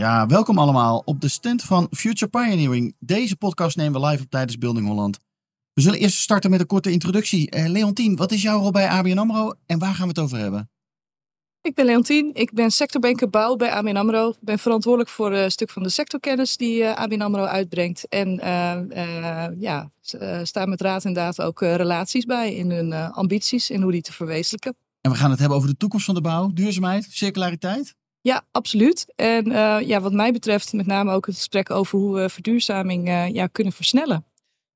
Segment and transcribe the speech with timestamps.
[0.00, 2.96] Ja, welkom allemaal op de stand van Future Pioneering.
[2.98, 5.18] Deze podcast nemen we live op tijdens Building Holland.
[5.72, 7.56] We zullen eerst starten met een korte introductie.
[7.56, 10.38] Uh, Leontien, wat is jouw rol bij ABN AMRO en waar gaan we het over
[10.38, 10.70] hebben?
[11.60, 14.28] Ik ben Leontien, ik ben sectorbanker bouw bij ABN AMRO.
[14.28, 18.08] Ik ben verantwoordelijk voor een stuk van de sectorkennis die uh, ABN AMRO uitbrengt.
[18.08, 19.90] En uh, ja,
[20.42, 24.12] staan met raad en daad ook relaties bij in hun ambities en hoe die te
[24.12, 24.76] verwezenlijken.
[25.00, 27.98] En we gaan het hebben over de toekomst van de bouw, duurzaamheid, circulariteit.
[28.20, 29.06] Ja, absoluut.
[29.16, 33.08] En uh, ja, wat mij betreft met name ook het gesprek over hoe we verduurzaming
[33.08, 34.24] uh, ja, kunnen versnellen.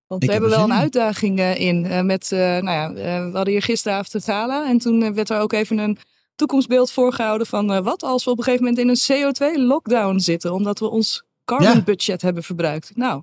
[0.06, 2.06] Want Ik we heb hebben wel een uitdaging uh, in.
[2.06, 4.68] met, nou ja, we hadden hier gisteravond het gala.
[4.68, 5.98] En toen werd er ook even een
[6.34, 10.52] toekomstbeeld voorgehouden van wat als we op een gegeven moment in een CO2-lockdown zitten.
[10.52, 11.82] Omdat we ons carbon Ja.
[11.82, 12.96] budget hebben verbruikt.
[12.96, 13.22] Nou,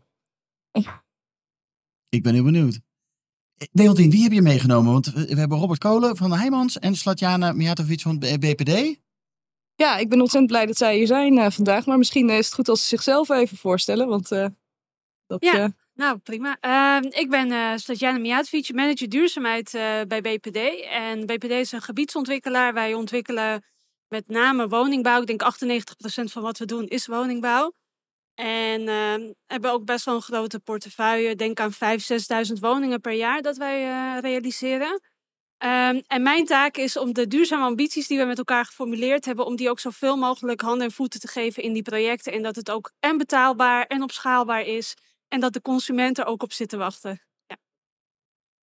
[2.10, 2.80] Ik ben heel benieuwd.
[3.58, 4.92] Eh, Leontien, wie heb je meegenomen?
[4.92, 9.00] Want we, hebben Robert Kolen van Heijmans en Slatjana Mijatovic van BPD.
[9.82, 11.86] Ja, ik ben ontzettend blij dat zij hier zijn eh, vandaag.
[11.86, 14.08] Maar misschien is het goed als ze zichzelf even voorstellen.
[14.08, 14.46] Want eh,
[15.28, 15.54] dat, Ja.
[15.54, 16.58] eh, Nou, prima.
[16.60, 20.58] Ehm, ik ben eh Slatjana Mijatovic, manager duurzaamheid eh, bij BPD.
[20.90, 22.74] En BPD is een gebiedsontwikkelaar.
[22.74, 23.64] Wij ontwikkelen
[24.08, 25.22] met name woningbouw.
[25.22, 27.74] Ik denk 98% van wat we doen is woningbouw.
[28.36, 31.36] En ehm, hebben ook best wel een grote portefeuille.
[31.36, 35.02] Denk aan 5.000, 6.000 woningen per jaar dat wij eh, realiseren.
[35.62, 39.46] Ehm, en mijn taak is om de duurzame ambities die we met elkaar geformuleerd hebben,
[39.46, 42.34] om die ook zoveel mogelijk handen en voeten te geven in die projecten.
[42.34, 44.94] En dat het ook en betaalbaar en opschaalbaar is.
[45.28, 47.22] En dat de consument er ook op zit te wachten.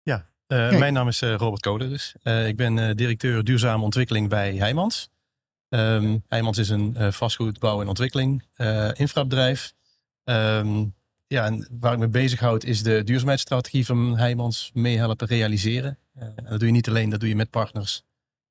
[0.03, 0.79] Ja, eh, Kijk.
[0.79, 2.15] mijn naam is eh, Robert Koder dus.
[2.23, 5.11] Eh, ik ben eh, directeur duurzame ontwikkeling bij Heijmans.
[5.69, 9.73] Ehm Heijmans is een eh, vastgoedbouw en ontwikkeling eh, infrabedrijf.
[10.25, 10.85] Ehm,
[11.27, 15.99] ja, en waar ik me bezighoud is de duurzaamheidsstrategie van Heijmans meehelpen realiseren.
[16.19, 18.05] Dat doe je niet alleen, dat doe je met partners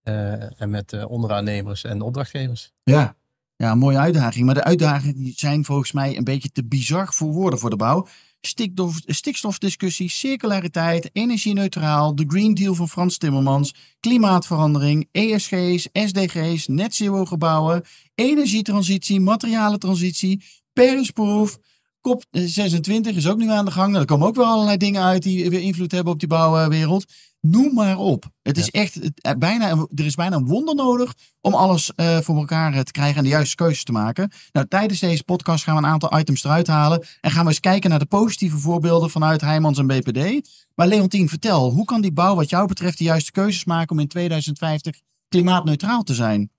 [0.04, 2.72] eh, en met eh, onderaannemers en opdrachtgevers.
[2.84, 3.16] Ja.
[3.56, 4.46] ja, mooie uitdaging.
[4.46, 8.08] Maar de uitdagingen zijn volgens mij een beetje te bizar voor woorden voor de bouw.
[8.42, 17.26] Stikstof, stikstofdiscussie, circulariteit, energie-neutraal, de Green Deal van Frans Timmermans, klimaatverandering, ESG's, SDG's, net zero
[17.26, 17.84] gebouwen,
[18.16, 21.60] energietransitie, materialentransitie, Parisproof.
[22.04, 23.88] COP 26 is ook nu aan de gang.
[23.90, 27.06] Nou, er komen ook weer allerlei dingen uit die weer invloed hebben op die bouwwereld.
[27.42, 28.26] Noem maar op.
[28.42, 32.18] Het is echt het- eh, bijna, er is bijna een wonder nodig om alles eh,
[32.18, 34.32] voor elkaar eh, te krijgen en de juiste keuzes te maken.
[34.52, 37.60] Nou, tijdens deze podcast gaan we een aantal items eruit halen en gaan we eens
[37.60, 40.50] kijken naar de positieve voorbeelden vanuit Heijmans en BPD.
[40.76, 44.00] Maar Leontien, vertel, hoe kan die bouw wat jou betreft de juiste keuzes maken om
[44.00, 45.00] in 2050
[45.30, 46.52] klimaatneutraal te zijn?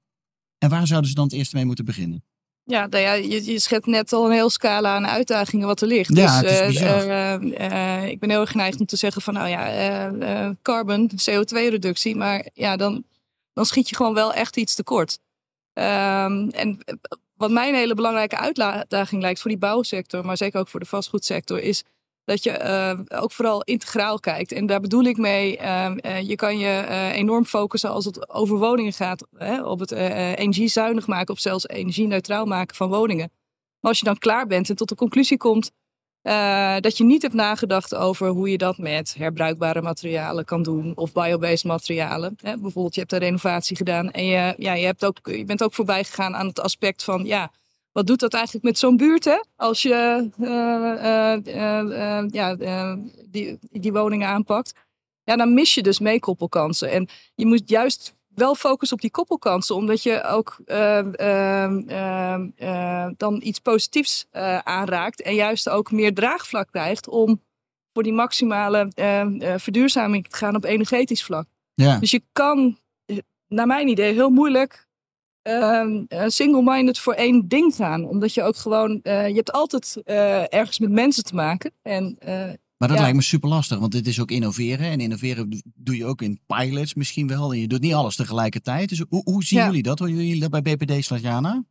[0.59, 2.25] En waar zouden ze dan het eerst mee moeten beginnen?
[2.67, 5.89] Ja, nou ja je, je schetst net al een heel scala aan uitdagingen wat er
[5.89, 6.17] ligt.
[6.17, 9.23] Ja, dus, het is eh, eh, eh, ik ben heel erg geneigd om te zeggen
[9.23, 12.17] van nou ja, carbon, CO2-reductie.
[12.17, 13.05] Maar ja, dan,
[13.53, 15.19] dan schiet je gewoon wel echt iets tekort.
[15.73, 16.79] Ehm, en
[17.37, 20.87] wat mij een hele belangrijke uitdaging lijkt voor die bouwsector, maar zeker ook voor de
[20.87, 21.85] vastgoedsector, is
[22.25, 24.53] dat je eh, ook vooral integraal kijkt.
[24.53, 28.31] En daar bedoel ik mee, ehm, eh, je kan je eh, enorm focussen als het
[28.31, 33.31] over woningen gaat, hè, op het energiezuinig maken of zelfs energie-neutraal maken van woningen.
[33.81, 35.71] Maar als je dan klaar bent en tot de conclusie komt
[36.81, 41.13] dat je niet hebt nagedacht over hoe je dat met herbruikbare materialen kan doen of
[41.13, 42.37] biobased materialen.
[42.43, 45.63] Hè, bijvoorbeeld, je hebt een renovatie gedaan en je, ja, je, hebt ook, je bent
[45.63, 47.51] ook voorbij gegaan aan het aspect van ja,
[47.95, 49.41] wat doet dat eigenlijk met zo'n buurt, hè?
[49.57, 52.55] Als je eh, eh, eh, ja,
[53.31, 54.73] die, die woningen aanpakt.
[55.25, 56.91] Ja, dan mis je dus meekoppelkansen.
[56.91, 62.41] En je moet juist wel focussen op die koppelkansen, omdat je ook eh, eh, eh,
[62.57, 64.27] eh, dan iets positiefs
[64.63, 65.23] aanraakt.
[65.23, 67.43] En juist ook meer draagvlak krijgt om
[67.93, 68.89] voor die maximale
[69.57, 71.47] verduurzaming te gaan op energetisch vlak.
[71.75, 72.79] Ja, Dus je kan,
[73.49, 74.84] naar mijn idee, heel moeilijk
[75.45, 78.05] ehm, eh, single-minded voor één ding gaan.
[78.09, 81.73] Omdat je ook gewoon, eh, je hebt altijd eh, ergens met mensen te maken.
[81.83, 83.03] En eh, maar dat ja.
[83.03, 84.87] lijkt me super lastig, want dit is ook innoveren.
[84.91, 87.53] En innoveren doe je ook in pilots misschien wel.
[87.53, 88.89] En je doet niet alles tegelijkertijd.
[88.89, 89.67] Dus hoe, hoe zien Ja.
[89.67, 89.99] jullie dat?
[89.99, 91.65] Hoe doen jullie dat bij BPD Slatjana?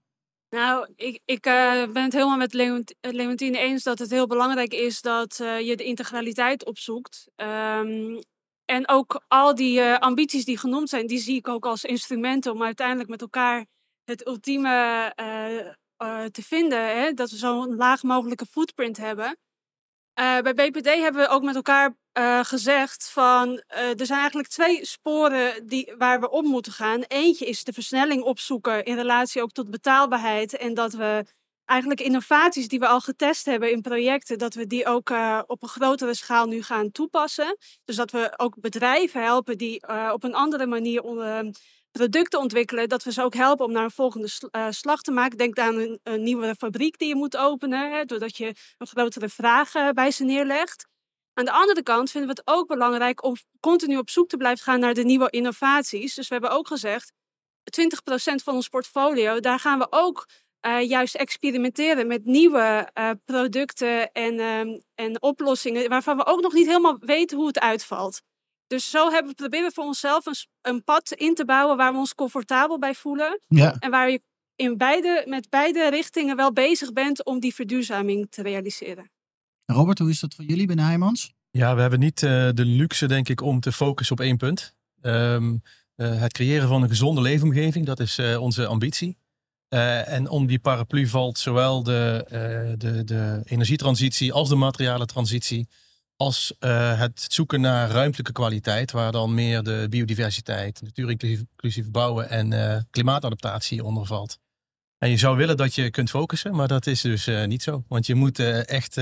[0.49, 4.73] Nou, ik, ik eh, ben het helemaal met Leont- Leontine eens dat het heel belangrijk
[4.73, 7.27] is dat eh, je de integraliteit opzoekt.
[7.35, 8.21] Ehm,
[8.65, 12.51] en ook al die eh, ambities die genoemd zijn, die zie ik ook als instrumenten
[12.51, 13.65] om uiteindelijk met elkaar
[14.03, 15.59] het ultieme eh,
[15.97, 19.37] eh, te vinden, hè, dat we zo'n laag mogelijke footprint hebben.
[20.13, 21.95] Bij BPD hebben we ook met elkaar
[22.45, 27.01] gezegd van er zijn eigenlijk twee sporen die, waar we op moeten gaan.
[27.01, 31.25] Eentje is de versnelling opzoeken in relatie ook tot betaalbaarheid en dat we
[31.65, 35.09] eigenlijk innovaties die we al getest hebben in projecten, dat we die ook
[35.47, 37.57] op een grotere schaal nu gaan toepassen.
[37.85, 41.53] Dus dat we ook bedrijven helpen die op een andere manier onder,
[41.93, 45.37] producten ontwikkelen, dat we ze ook helpen om naar een volgende uh, slag te maken.
[45.37, 49.71] Denk aan een, nieuwe fabriek die je moet openen, hè, doordat je een grotere vraag
[49.93, 50.87] bij ze neerlegt.
[51.33, 54.63] Aan de andere kant vinden we het ook belangrijk om continu op zoek te blijven
[54.63, 56.15] gaan naar de nieuwe innovaties.
[56.15, 57.11] Dus we hebben ook gezegd,
[57.81, 57.85] 20%
[58.43, 60.27] van ons portfolio, daar gaan we ook
[60.67, 62.91] uh, juist experimenteren met nieuwe
[63.25, 68.21] producten en, ehm, en oplossingen, waarvan we ook nog niet helemaal weten hoe het uitvalt.
[68.67, 71.97] Dus zo hebben we proberen voor onszelf een, een pad in te bouwen waar we
[71.97, 73.39] ons comfortabel bij voelen.
[73.47, 73.75] Ja.
[73.79, 74.21] En waar je
[74.55, 79.11] in beide, met beide richtingen wel bezig bent om die verduurzaming te realiseren.
[79.65, 81.33] Robert, hoe is dat voor jullie binnen Heijmans?
[81.51, 84.75] Ja, we hebben niet uh, de luxe, denk ik, om te focussen op één punt.
[85.01, 85.61] Um,
[85.95, 89.17] uh, het creëren van een gezonde leefomgeving, dat is uh, onze ambitie.
[89.73, 92.25] En om die paraplu valt zowel de,
[92.77, 95.67] de, de energietransitie als de materiale transitie
[96.17, 102.87] als uh, het zoeken naar ruimtelijke kwaliteit, waar dan meer de biodiversiteit, natuurinclusief bouwen en
[102.89, 104.39] klimaatadaptatie onder valt.
[104.97, 107.83] En je zou willen dat je kunt focussen, maar dat is dus niet zo.
[107.87, 108.97] Want je moet echt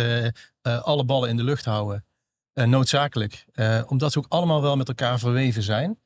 [0.62, 2.06] alle ballen in de lucht houden.
[2.54, 3.46] noodzakelijk.
[3.88, 6.00] omdat ze ook allemaal wel met elkaar verweven zijn.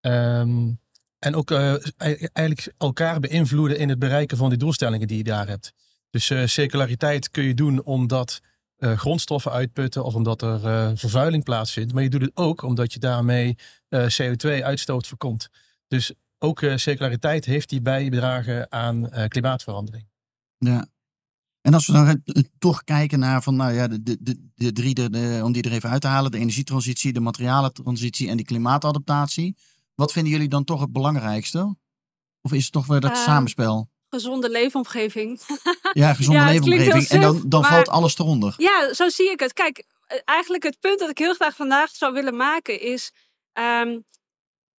[0.00, 0.80] Um,
[1.18, 5.72] en ook eigenlijk elkaar beïnvloeden in het bereiken van die doelstellingen die je daar hebt.
[6.10, 8.40] Dus circulariteit kun je doen omdat
[8.78, 11.92] uh, grondstoffen uitputten of omdat er uh, vervuiling plaatsvindt.
[11.92, 13.56] Maar je doet het ook omdat je daarmee
[13.88, 15.48] uh, eh, CO2-uitstoot voorkomt.
[15.88, 20.06] Dus ook circulariteit heeft die bijgedragen aan klimaatverandering.
[20.58, 20.86] Ja.
[21.60, 22.22] En als we dan
[22.58, 25.90] toch kijken naar van, nou ja, de, de, de drie, de, om die er even
[25.90, 29.56] uit te halen, de energietransitie, de materiale transitie en die klimaatadaptatie.
[29.96, 31.76] Wat vinden jullie dan toch het belangrijkste?
[32.40, 33.88] Of is het toch weer dat ehm, samenspel?
[34.10, 35.40] gezonde leefomgeving.
[35.92, 37.08] Ja, gezonde ja, leefomgeving.
[37.08, 38.54] en dan, dan valt alles eronder.
[38.56, 39.52] Ja, zo zie ik het.
[39.52, 43.12] Kijk, eh, eigenlijk het punt dat ik heel graag vandaag zou willen maken is.
[43.52, 44.04] Um,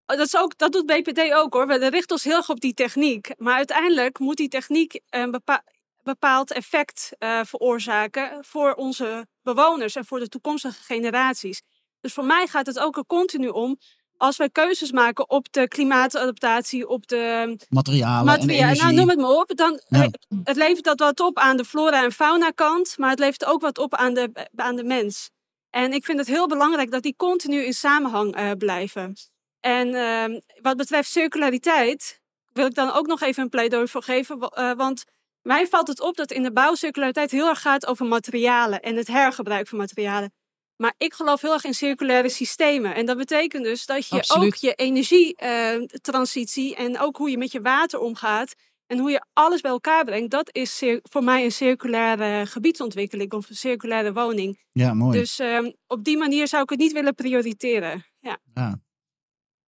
[0.06, 1.66] dat, is ook, dat doet BPD ook hoor.
[1.66, 3.32] We richten ons heel erg op die techniek.
[3.36, 5.64] Maar uiteindelijk moet die techniek een bepa
[6.02, 11.62] bepaald effect uh, veroorzaken voor onze bewoners en voor de toekomstige generaties.
[12.00, 13.78] Dus voor mij gaat het ook er continu om
[14.16, 19.18] als wij keuzes maken op de klimaatadaptatie, op de materialen, materialen en nou, noem het
[19.18, 20.10] maar op, dan ja.
[20.44, 23.60] het levert dat wat op aan de flora en fauna kant, maar het levert ook
[23.60, 25.30] wat op aan de, aan de mens.
[25.70, 29.16] En ik vind het heel belangrijk dat die continu in samenhang uh, blijven.
[29.60, 32.20] En uh, wat betreft circulariteit
[32.52, 35.04] wil ik dan ook nog even een pleidooi voor geven, uh, want
[35.42, 38.96] mij valt het op dat in de bouw circulariteit heel erg gaat over materialen en
[38.96, 40.32] het hergebruik van materialen.
[40.76, 42.94] Maar ik geloof heel erg in circulaire systemen.
[42.94, 47.52] En dat betekent dus dat je ook je energietransitie uh, en ook hoe je met
[47.52, 48.54] je water omgaat
[48.86, 53.48] en hoe je alles bij elkaar brengt, dat is voor mij een circulaire gebiedsontwikkeling of
[53.48, 54.64] een circulaire woning.
[54.72, 55.18] Ja, mooi.
[55.18, 58.04] Dus uh, op die manier zou ik het niet willen prioriteren.
[58.20, 58.38] Ja.
[58.54, 58.80] ja.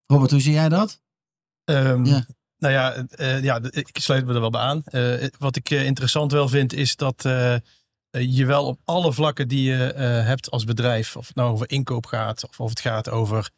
[0.05, 1.01] Robert, hoe zie jij dat?
[1.65, 2.25] Um, ja.
[2.57, 4.83] Nou ja, uh, ja, ik sluit me er wel bij aan.
[4.91, 7.55] Uh, wat ik interessant wel vind, is dat eh,
[8.09, 11.69] je wel op alle vlakken die je uh, hebt als bedrijf, of het nou over
[11.69, 13.49] inkoop gaat, of of het gaat over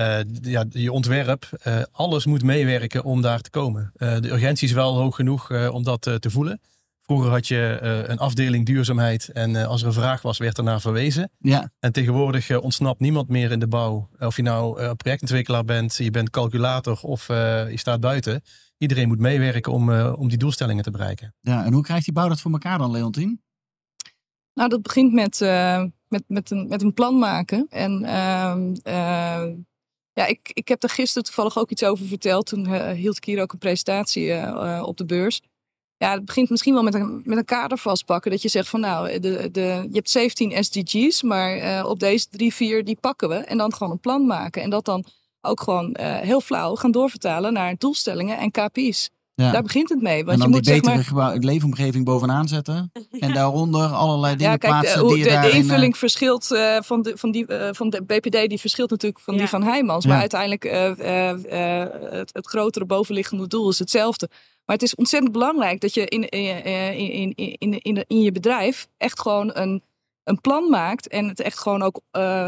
[0.00, 1.48] uh, ja, je ontwerp,
[1.90, 3.92] alles moet meewerken om daar te komen.
[3.96, 6.60] de urgentie is wel hoog genoeg om dat te voelen.
[7.00, 10.80] Vroeger had je een afdeling duurzaamheid en als er een vraag was, werd er naar
[10.80, 11.30] verwezen.
[11.38, 11.70] Ja.
[11.78, 14.08] En tegenwoordig ontsnapt niemand meer in de bouw.
[14.18, 18.42] Of je nou projectontwikkelaar bent, je bent calculator of je staat buiten.
[18.78, 21.34] Iedereen moet meewerken om, om die doelstellingen te bereiken.
[21.40, 23.43] Ja, en hoe krijgt die bouw dat voor elkaar dan, Leontien?
[24.54, 27.66] Nou, dat begint met, uh, met, met, een, met een plan maken.
[27.68, 28.54] En uh,
[28.94, 29.52] uh,
[30.12, 32.46] ja, ik, ik heb er gisteren toevallig ook iets over verteld.
[32.46, 35.40] Toen uh, hield ik hier ook een presentatie op de beurs.
[35.96, 38.30] Ja, het begint misschien wel met een, met een kader vastpakken.
[38.30, 42.54] Dat je zegt van nou, de, de, je hebt 17 SDG's, maar op deze drie,
[42.54, 43.34] vier die pakken we.
[43.34, 44.62] En dan gewoon een plan maken.
[44.62, 45.04] En dat dan
[45.40, 49.10] ook gewoon heel flauw gaan doorvertalen naar doelstellingen en KPI's.
[49.36, 49.50] Ja.
[49.50, 50.24] Daar begint het mee.
[50.24, 51.36] Want en dan je moet, die betere zeg maar...
[51.36, 52.92] leefomgeving bovenaan zetten.
[53.18, 56.50] En daaronder allerlei dingen ja, kijk, plaatsen de, die je de, daarin, de invulling verschilt
[56.52, 59.40] uh, van, de, van, die, uh, van de BPD, die verschilt natuurlijk van ja.
[59.40, 60.06] die van Heijmans.
[60.06, 60.92] Maar uiteindelijk uh,
[62.10, 64.28] het, het grotere bovenliggende doel is hetzelfde.
[64.64, 66.64] Maar het is ontzettend belangrijk dat je in, in,
[66.96, 69.82] in, in, in, in je bedrijf echt gewoon een,
[70.24, 71.08] een plan maakt.
[71.08, 72.00] En het echt gewoon ook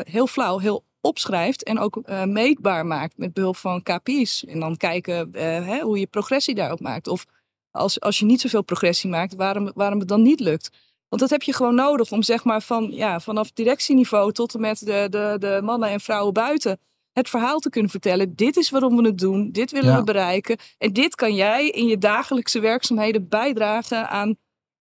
[0.08, 4.44] heel flauw, heel opschrijft en ook uh, meetbaar maakt met behulp van KPI's.
[4.44, 7.08] En dan kijken uh, hè, hoe je progressie daarop maakt.
[7.08, 7.24] Of
[7.70, 10.70] als, als je niet zoveel progressie maakt, waarom, waarom het dan niet lukt.
[11.08, 14.60] Want dat heb je gewoon nodig om zeg maar van, ja, vanaf directieniveau tot en
[14.60, 16.78] met de, de, de mannen en vrouwen buiten
[17.12, 18.36] het verhaal te kunnen vertellen.
[18.36, 19.98] Dit is waarom we het doen, dit willen Ja.
[19.98, 20.56] we bereiken.
[20.78, 24.36] En dit kan jij in je dagelijkse werkzaamheden bijdragen aan,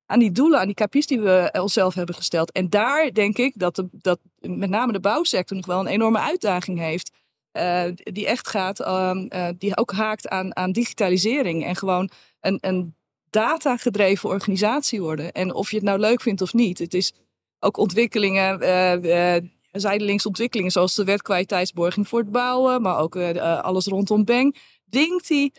[0.05, 2.51] aan die doelen, aan die KPI's die we onszelf hebben gesteld.
[2.51, 6.79] En daar denk ik dat, dat met name de bouwsector nog wel een enorme uitdaging
[6.79, 7.11] heeft.
[7.51, 12.09] eh, die echt gaat, ehm, eh, die ook haakt aan, aan digitalisering en gewoon
[12.39, 12.95] een, een
[13.29, 15.31] datagedreven organisatie worden.
[15.31, 17.13] En of je het nou leuk vindt of niet, het is
[17.59, 23.15] ook ontwikkelingen, eh, eh, zijdelings ontwikkelingen zoals de wet kwaliteitsborging voor het bouwen, maar ook
[23.15, 24.55] eh, eh, alles rondom Beng,
[24.89, 25.51] dwingt die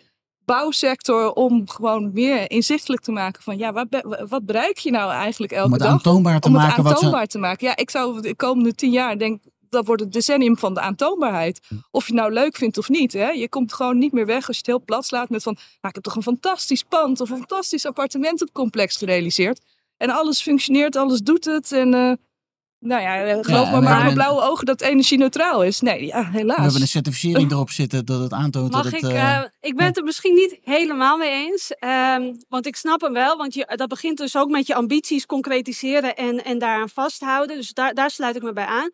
[0.47, 3.87] bouwsector om gewoon meer inzichtelijk te maken van ja, wat,
[4.29, 5.91] wat bereik je nou eigenlijk elke Om het dag?
[5.91, 6.99] aantoonbaar te om het maken wat ze...
[6.99, 7.67] aantoonbaar te maken.
[7.67, 11.61] Ja, ik zou de komende tien jaar denk dat wordt het decennium van de aantoonbaarheid.
[11.91, 13.13] Of je het nou leuk vindt of niet.
[13.13, 13.29] Hè?
[13.29, 15.53] Je komt gewoon niet meer weg als je het heel plat slaat met van...
[15.55, 19.61] Nou, ik heb toch een fantastisch pand of een fantastisch appartementencomplex gerealiseerd.
[19.97, 21.73] En alles functioneert, alles doet het.
[21.73, 22.13] En eh,
[22.79, 24.89] nou ja, eh, geloof en maar we maar hebben met een- blauwe ogen dat het
[24.91, 25.81] energie-neutraal is.
[25.81, 26.57] Nee, ja, We helaas.
[26.63, 29.03] hebben een certificering erop zitten dat het aantoont Mag dat het...
[29.03, 29.11] ik?
[29.11, 31.71] eh, eh, ik ben het er misschien niet helemaal mee eens.
[31.79, 33.37] ehm, want ik snap hem wel.
[33.37, 37.57] Want je, dat begint dus ook met je ambities concretiseren en, en daaraan vasthouden.
[37.57, 38.91] Dus daar, daar sluit ik me bij aan.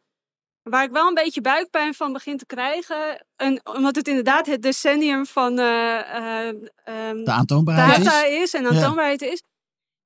[0.62, 3.26] Waar ik wel een beetje buikpijn van begin te krijgen.
[3.36, 6.48] En, omdat het inderdaad het decennium van eh, eh,
[6.84, 8.42] ehm, de aantoonbaarheid data is.
[8.42, 8.68] is, en Ja.
[8.68, 9.42] aantoonbaarheid is.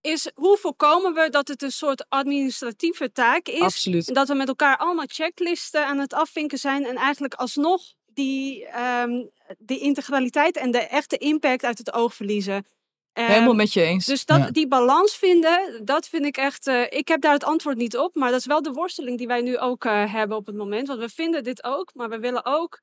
[0.07, 3.61] Is hoe voorkomen we dat het een soort administratieve taak is.
[3.61, 4.09] Absoluut.
[4.09, 6.85] En dat we met elkaar allemaal checklisten aan het afvinken zijn.
[6.87, 9.25] En eigenlijk alsnog die, ehm,
[9.59, 12.67] die integraliteit en de echte impact uit het oog verliezen.
[13.13, 14.07] Ehm, Helemaal met je eens.
[14.07, 14.51] dus dat, Ja.
[14.51, 16.67] die balans vinden, dat vind ik echt.
[16.67, 18.15] eh, ik heb daar het antwoord niet op.
[18.15, 20.89] Maar dat is wel de worsteling die wij nu ook eh, hebben op het moment.
[20.89, 22.81] Want we vinden dit ook, maar we willen ook.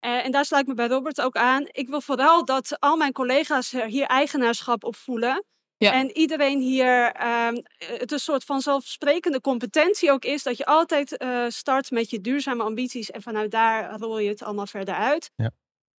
[0.00, 1.66] eh, en daar sluit ik me bij Robert ook aan.
[1.70, 5.44] Ik wil vooral dat al mijn collega's er hier eigenaarschap op voelen.
[5.76, 5.92] Ja.
[5.92, 10.42] En iedereen hier ehm, het een soort van zelfsprekende competentie ook is.
[10.42, 13.10] Dat je altijd eh, start met je duurzame ambities.
[13.10, 15.30] En vanuit daar rol je het allemaal verder uit.
[15.34, 15.50] Ja.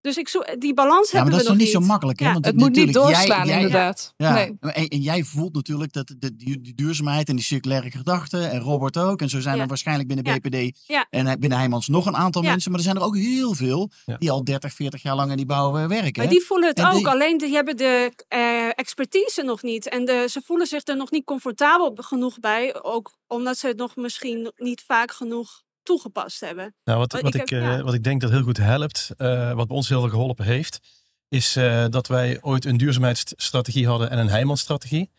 [0.05, 1.91] Dus ik zoek, die balans Ja, maar hebben dat is we toch nog niet zo
[1.91, 2.25] makkelijk, hè?
[2.25, 4.13] Ja, Want het moet niet jij- doorslaan, jij- inderdaad.
[4.17, 4.57] Ja, Nee.
[4.59, 8.59] en, en jij voelt natuurlijk dat de, die, die duurzaamheid en die circulaire gedachten, en
[8.59, 9.61] Robert ook, en zo zijn Ja.
[9.61, 10.37] er waarschijnlijk binnen Ja.
[10.39, 11.05] BPD Ja.
[11.09, 12.49] en eh, binnen Heijmans nog een aantal Ja.
[12.49, 15.37] mensen, maar er zijn er ook heel veel die al 30, 40 jaar lang in
[15.37, 16.11] die bouw eh, werken.
[16.15, 16.31] Maar hè?
[16.31, 19.89] die voelen het En ook, die- alleen die hebben de eh, expertise nog niet.
[19.89, 22.83] En de, ze voelen zich er nog niet comfortabel genoeg bij.
[22.83, 26.73] Ook omdat ze het nog misschien niet vaak genoeg toegepast hebben.
[26.83, 27.81] Nou, wat, Wat wat, ik ik, heb- eh, ja.
[27.83, 30.79] wat ik denk dat heel goed helpt, eh, wat bij ons heel veel geholpen heeft,
[31.27, 35.11] is eh, dat wij ooit een duurzaamheidsstrategie hadden en een Heijmansstrategie.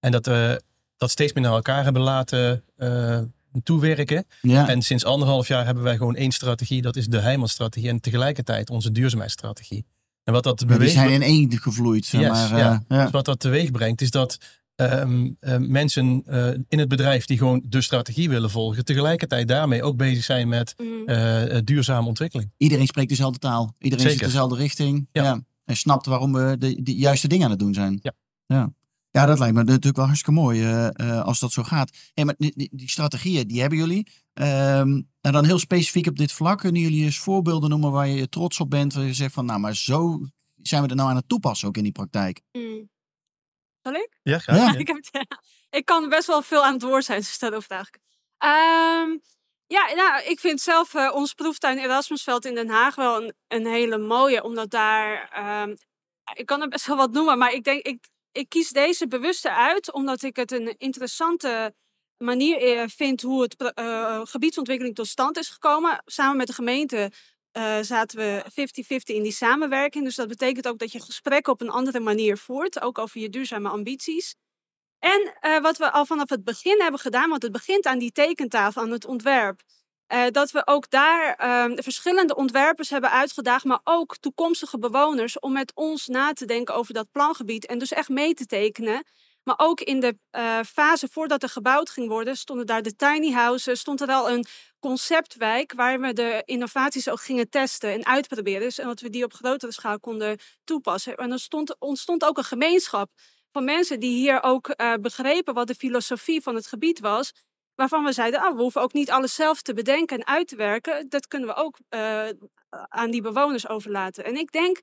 [0.00, 0.62] En dat we
[0.96, 3.20] dat steeds meer naar elkaar hebben laten eh,
[3.62, 4.26] toewerken.
[4.42, 4.68] ja.
[4.68, 7.88] En sinds anderhalf jaar hebben wij gewoon één strategie, dat is de Heijmansstrategie.
[7.88, 9.84] En tegelijkertijd onze duurzaamheidsstrategie.
[10.24, 12.04] En wat dat die beweegt, zijn in één gevloeid.
[12.06, 12.82] Zeg Yes, maar, eh, ja.
[12.88, 13.02] ja.
[13.02, 14.38] dus wat dat teweeg brengt, is dat
[14.74, 19.82] ehm, eh, mensen eh, in het bedrijf die gewoon de strategie willen volgen, tegelijkertijd daarmee
[19.82, 21.06] ook bezig zijn met Mm.
[21.06, 22.52] eh, eh, duurzame ontwikkeling.
[22.56, 23.74] Iedereen spreekt dezelfde taal.
[23.78, 24.18] Iedereen Zeker.
[24.18, 25.08] zit dezelfde richting.
[25.12, 25.22] Ja.
[25.22, 25.40] Ja.
[25.64, 27.98] En snapt waarom we de, de juiste dingen aan het doen zijn.
[28.02, 28.12] Ja.
[28.46, 28.72] Ja,
[29.10, 30.66] ja dat lijkt me natuurlijk wel hartstikke mooi
[31.22, 31.96] als dat zo gaat.
[32.14, 34.06] Hey, maar die, die, die strategieën, die hebben jullie.
[34.32, 36.58] Ehm en dan heel specifiek op dit vlak.
[36.58, 38.94] Kunnen jullie eens voorbeelden noemen waar je trots op bent?
[38.94, 40.26] Waar je zegt van, nou, maar zo
[40.62, 42.40] zijn we er nou aan het toepassen ook in die praktijk.
[42.52, 42.88] Mm.
[43.84, 44.08] Zal ik?
[44.22, 44.72] Ja, graag.
[44.72, 44.78] Ja.
[44.78, 45.38] Ik, heb het- ja.
[45.70, 48.02] ik kan best wel veel aan het woord zijn, dus dat hoeft eigenlijk.
[49.66, 53.66] Ja, nou, ik vind zelf eh, ons proeftuin Erasmusveld in Den Haag wel een, een
[53.66, 54.42] hele mooie.
[54.42, 55.74] Omdat daar, ehm,
[56.34, 59.46] ik kan er best wel wat noemen, maar ik denk, ik, ik kies deze bewust
[59.46, 59.92] uit.
[59.92, 61.74] Omdat ik het een interessante
[62.16, 66.02] manier eh, vind hoe het eh, gebiedsontwikkeling tot stand is gekomen.
[66.04, 67.10] Samen met de gemeente
[67.54, 70.04] eh, zaten we 50-50 in die samenwerking.
[70.04, 72.80] Dus dat betekent ook dat je gesprekken op een andere manier voert.
[72.80, 74.34] Ook over je duurzame ambities.
[74.98, 78.12] En eh, wat we al vanaf het begin hebben gedaan, want het begint aan die
[78.12, 79.62] tekentafel, aan het ontwerp.
[80.06, 85.52] eh, dat we ook daar ehm, verschillende ontwerpers hebben uitgedaagd, maar ook toekomstige bewoners, om
[85.52, 89.04] met ons na te denken over dat plangebied en dus echt mee te tekenen.
[89.44, 93.32] Maar ook in de eh, fase voordat er gebouwd ging worden, stonden daar de tiny
[93.32, 94.46] houses, stond er al een
[94.78, 98.60] conceptwijk waar we de innovaties ook gingen testen en uitproberen.
[98.60, 101.16] Dus, en dat we die op grotere schaal konden toepassen.
[101.16, 103.10] En er stond, ontstond ook een gemeenschap
[103.52, 107.32] van mensen die hier ook eh, begrepen wat de filosofie van het gebied was.
[107.74, 110.56] Waarvan we zeiden, ah, we hoeven ook niet alles zelf te bedenken en uit te
[110.56, 111.08] werken.
[111.08, 112.28] Dat kunnen we ook eh,
[112.88, 114.24] aan die bewoners overlaten.
[114.24, 114.82] En ik denk,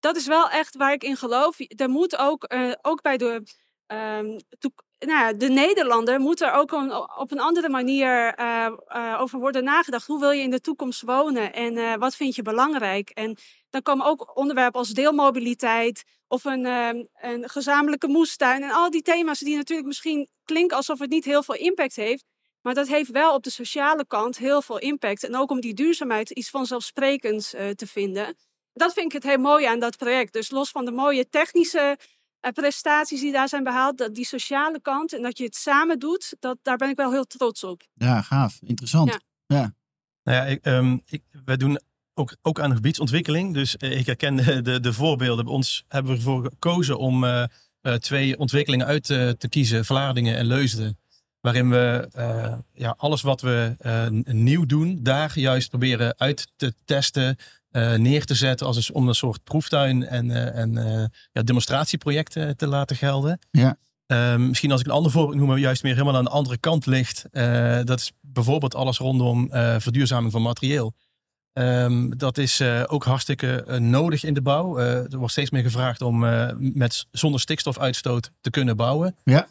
[0.00, 1.56] dat is wel echt waar ik in geloof.
[1.58, 3.42] Er moet ook, ook bij de,
[3.92, 4.38] ehm,
[5.06, 6.72] nou de Nederlander, moet er ook
[7.18, 10.06] op een andere manier eh, eh, over worden nagedacht.
[10.06, 13.10] Hoe wil je in de toekomst wonen en eh, wat vind je belangrijk?
[13.10, 13.36] En
[13.70, 18.62] dan komen ook onderwerpen als deelmobiliteit of een, ehm, een gezamenlijke moestuin.
[18.62, 22.24] En al die thema's die natuurlijk misschien klinken alsof het niet heel veel impact heeft.
[22.60, 25.24] Maar dat heeft wel op de sociale kant heel veel impact.
[25.24, 28.36] En ook om die duurzaamheid iets vanzelfsprekends te vinden.
[28.72, 30.32] Dat vind ik het heel mooi aan dat project.
[30.32, 31.98] Dus los van de mooie technische
[32.42, 35.98] uh, prestaties die daar zijn behaald, dat die sociale kant en dat je het samen
[35.98, 37.82] doet, dat, daar ben ik wel heel trots op.
[37.94, 38.58] Ja, gaaf.
[38.60, 39.08] Interessant.
[39.08, 39.20] Ja.
[39.56, 39.74] ja.
[40.22, 41.80] Nou ja, ik, um, ik, wij doen
[42.14, 43.54] ook, ook aan gebiedsontwikkeling.
[43.54, 45.44] Dus uh, ik herken de, de, de, voorbeelden.
[45.44, 47.44] Bij ons hebben we ervoor gekozen om uh,
[47.82, 49.84] uh, twee ontwikkelingen uit te kiezen.
[49.84, 50.96] Vlaardingen en Leusden.
[51.40, 52.08] Waarin we
[52.72, 53.74] ja, alles wat we
[54.24, 57.36] nieuw doen, daar juist proberen uit te testen.
[57.72, 60.72] Neer te zetten als een, om een soort proeftuin en, en
[61.32, 63.38] ja, demonstratieprojecten te laten gelden.
[63.50, 63.76] Ja.
[64.06, 66.86] Um, misschien als ik een ander voorbeeld noem, juist meer helemaal aan de andere kant
[66.86, 67.26] ligt.
[67.84, 69.48] dat is bijvoorbeeld alles rondom
[69.78, 70.94] verduurzaming van materieel.
[71.52, 74.78] Um, dat is ook hartstikke nodig in de bouw.
[74.78, 76.18] Er wordt steeds meer gevraagd om
[76.58, 79.16] met zonder stikstofuitstoot te kunnen bouwen.
[79.24, 79.48] Ja.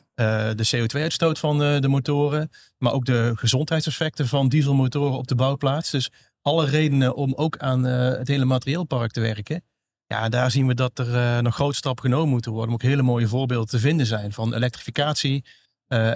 [0.53, 5.91] de CO2-uitstoot van de motoren, maar ook de gezondheidseffecten van dieselmotoren op de bouwplaats.
[5.91, 6.11] Dus
[6.41, 9.63] alle redenen om ook aan het hele materieelpark te werken.
[10.05, 12.69] Ja, daar zien we dat er nog grote stappen genomen moeten worden.
[12.69, 15.45] Om ook hele mooie voorbeelden te vinden zijn van elektrificatie,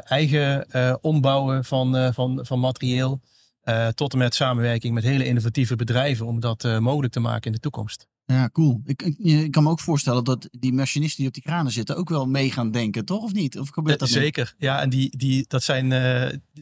[0.01, 0.67] eigen
[1.01, 3.22] ombouwen van, van, van materieel.
[3.65, 7.46] Uh, tot en met samenwerking met hele innovatieve bedrijven om dat uh, mogelijk te maken
[7.46, 8.08] in de toekomst.
[8.25, 8.82] Ja, cool.
[8.86, 11.96] Ik, ik, ik, kan me ook voorstellen dat die machinisten die op die kranen zitten
[11.96, 13.24] ook wel mee gaan denken, toch?
[13.24, 13.60] Of niet?
[13.60, 14.53] Of gebeurt dat Zeker.
[14.58, 15.91] Ja, en die, die, dat zijn,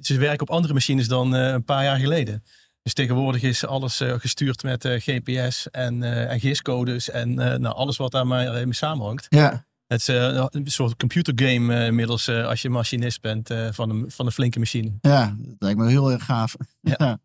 [0.01, 2.43] ze werken op andere machines dan een paar jaar geleden.
[2.83, 8.27] Dus tegenwoordig is alles gestuurd met GPS en, en GIS-codes en nou, alles wat daar
[8.27, 9.25] maar mee samenhangt.
[9.29, 9.65] Ja.
[9.87, 14.11] Het is uh, een soort computergame uh, inmiddels uh, als je machinist bent van, een,
[14.11, 14.91] van een flinke machine.
[15.01, 16.55] Ja, dat lijkt me heel erg gaaf.
[16.81, 16.95] Ja.
[17.05, 17.19] ja.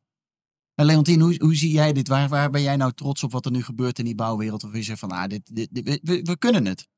[0.75, 2.09] En Leontien, hoe, hoe zie jij dit?
[2.09, 4.65] Waar, waar ben jij nou trots op wat er nu gebeurt in die bouwwereld?
[4.65, 6.89] Of je zegt van, ah, dit, dit, dit we, we, kunnen het.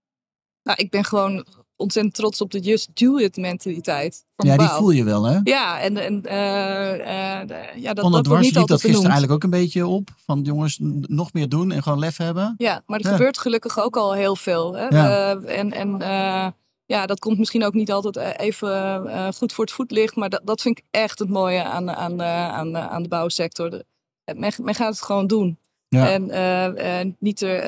[0.62, 4.24] Nou, ik ben gewoon ontzettend trots op de just do it mentaliteit.
[4.36, 5.38] Van ja, die voel je wel, hè?
[5.44, 9.58] Ja, en, en uh, ja, dat, dat wordt niet liep dat gisteren eigenlijk ook een
[9.60, 10.08] beetje op.
[10.24, 12.54] Van jongens, nog meer doen en gewoon lef hebben.
[12.56, 13.12] Ja, maar er ja.
[13.12, 14.76] gebeurt gelukkig ook al heel veel.
[14.76, 14.86] Hè?
[14.86, 15.34] Ja.
[15.34, 16.46] Uh, en en uh,
[16.86, 20.16] ja, dat komt misschien ook niet altijd even goed voor het voetlicht.
[20.16, 23.82] Maar dat, dat vind ik echt het mooie aan, aan, aan, aan de bouwsector.
[24.34, 25.58] Men gaat het gewoon doen.
[25.96, 26.10] Ja.
[26.76, 27.60] En niet er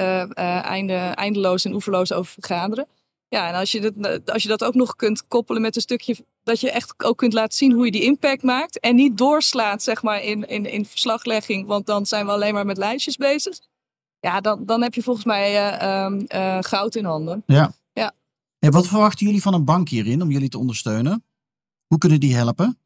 [0.61, 2.87] einde, eindeloos en oeverloos over vergaderen.
[3.29, 6.17] Ja, en als je, dat, als je dat ook nog kunt koppelen met een stukje
[6.43, 8.81] dat je echt ook kunt laten zien hoe je die impact maakt.
[8.81, 12.67] En niet doorslaat, zeg maar, in, in, in verslaglegging, want dan zijn we alleen maar
[12.67, 13.61] met lijstjes bezig.
[14.21, 17.43] Ja, dan, dan heb je volgens mij uh, um, uh, goud in handen.
[17.47, 17.73] Ja.
[17.93, 18.13] ja.
[18.59, 21.25] En wat verwachten jullie van een bank hierin om jullie te ondersteunen?
[21.87, 22.79] Hoe kunnen die helpen?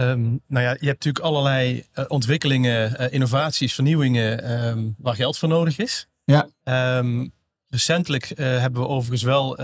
[0.00, 5.48] Um, nou ja, je hebt natuurlijk allerlei uh, ontwikkelingen, innovaties, vernieuwingen um, waar geld voor
[5.48, 6.08] nodig is.
[6.24, 6.48] Ja.
[6.98, 7.32] Um,
[7.68, 9.56] Recentelijk uh, hebben we overigens wel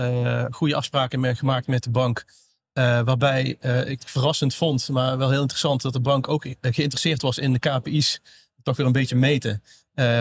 [0.51, 2.25] goede afspraken gemaakt met de bank.
[2.73, 3.43] Waarbij
[3.87, 7.59] ik verrassend vond, maar wel heel interessant, dat de bank ook geïnteresseerd was in de
[7.59, 8.21] KPI's.
[8.63, 9.63] Toch weer een beetje meten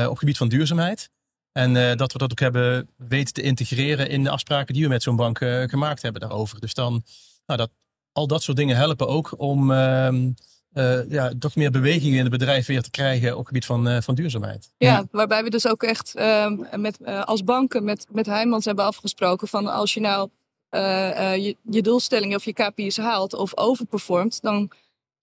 [0.09, 1.11] op gebied van duurzaamheid.
[1.53, 5.03] En dat we dat ook hebben weten te integreren in de afspraken die we met
[5.03, 6.61] zo'n bank gemaakt hebben daarover.
[6.61, 7.05] Dus dan,
[7.47, 7.71] nou, dat,
[8.15, 10.31] al dat soort dingen helpen ook om ehm,
[10.75, 13.89] uh, ja, toch meer beweging in het bedrijf weer te krijgen op het gebied van,
[13.89, 14.71] uh, van duurzaamheid.
[14.77, 19.49] Ja, waarbij we dus ook echt uh, met, als banken met, met Heijmans hebben afgesproken
[19.49, 20.29] van als je nou
[21.41, 24.71] je, je doelstellingen of je KPI's haalt of overperformt, dan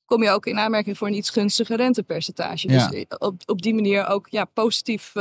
[0.06, 2.70] kom je ook in aanmerking voor een iets gunstiger rentepercentage.
[2.70, 2.88] Ja.
[2.88, 5.12] Dus op, op die manier ook ja, positief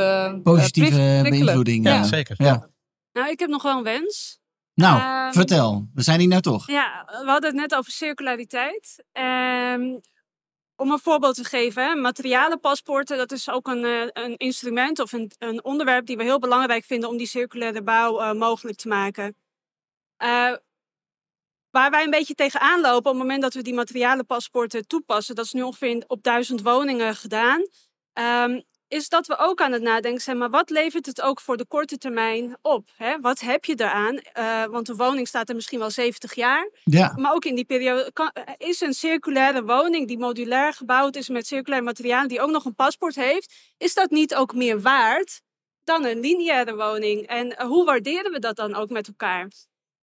[0.43, 1.85] Positieve beïnvloeding.
[1.85, 2.35] Ja, zeker.
[2.39, 2.69] Ja.
[3.13, 4.40] Nou, ik heb nog wel een wens.
[4.81, 5.89] Nou, um, vertel.
[5.95, 6.67] We zijn hier nou toch.
[6.67, 9.05] Ja, we hadden het net over circulariteit.
[9.13, 10.01] Um,
[10.77, 15.31] om een voorbeeld te geven, materialenpaspoorten, dat is ook een, uh, een instrument of een,
[15.39, 19.37] een, onderwerp die we heel belangrijk vinden om die circulaire bouw uh, mogelijk te maken.
[20.23, 20.55] Uh,
[21.71, 25.45] waar wij een beetje tegenaan lopen op het moment dat we die materialenpaspoorten toepassen, dat
[25.45, 27.61] is nu ongeveer op duizend woningen gedaan,
[28.13, 31.57] um, is dat we ook aan het nadenken zijn, maar wat levert het ook voor
[31.57, 32.89] de korte termijn op?
[32.97, 33.21] Hè?
[33.21, 34.21] Wat heb je daaraan?
[34.39, 36.71] Uh, want een woning staat er misschien wel 70 jaar.
[36.85, 37.15] Ja.
[37.17, 41.47] Maar ook in die periode kan, is een circulaire woning die modulair gebouwd is met
[41.47, 45.41] circulair materiaal, die ook nog een paspoort heeft, is dat niet ook meer waard
[45.85, 47.27] dan een lineaire woning?
[47.27, 49.49] En uh, hoe waarderen we dat dan ook met elkaar?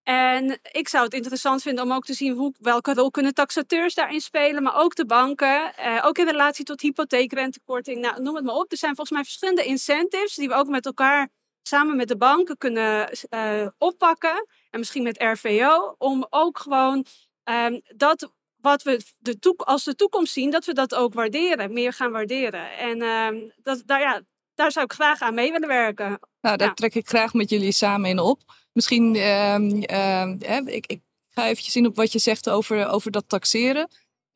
[0.07, 3.93] En ik zou het interessant vinden om ook te zien hoe, welke rol kunnen taxateurs
[3.93, 8.45] daarin spelen, maar ook de banken, eh, ook in relatie tot hypotheekrentekorting, nou, noem het
[8.45, 8.71] maar op.
[8.71, 11.29] Er zijn volgens mij verschillende incentives die we ook met elkaar
[11.61, 17.05] samen met de banken kunnen uh, oppakken en misschien met RVO, om ook gewoon
[17.43, 21.93] um, dat wat we de als de toekomst zien, dat we dat ook waarderen, meer
[21.93, 22.77] gaan waarderen.
[22.77, 24.21] En um, dat, daar, ja,
[24.57, 26.19] daar zou ik graag aan mee willen werken.
[26.41, 26.73] Nou, daar Ja.
[26.73, 28.41] trek ik graag met jullie samen in op.
[28.71, 33.87] Misschien, hè, ik, ik ga eventjes in op wat je zegt over, over dat taxeren.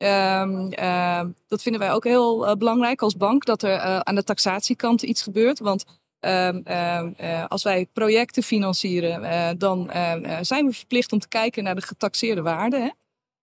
[0.02, 4.24] Ehm, dat vinden wij ook heel eh, belangrijk als bank, dat er eh, aan de
[4.24, 5.58] taxatiekant iets gebeurt.
[5.58, 5.84] Want
[6.20, 9.90] eh, als wij projecten financieren, dan
[10.40, 12.92] zijn we verplicht om te kijken naar de getaxeerde waarde.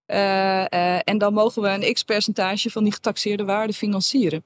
[0.06, 0.64] Hè?
[0.98, 4.44] En dan mogen we een x-percentage van die getaxeerde waarde financieren.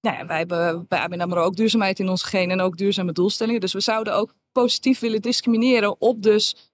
[0.00, 3.12] Nou ja, wij hebben bij ABN AMRO ook duurzaamheid in onze genen en ook duurzame
[3.12, 3.60] doelstellingen.
[3.60, 6.72] Dus we zouden ook positief willen discrimineren op dus